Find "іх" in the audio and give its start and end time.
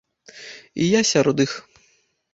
1.49-1.53